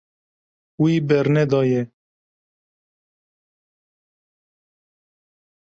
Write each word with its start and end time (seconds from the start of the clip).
Wî 0.81 0.93
bernedaye. 1.07 1.81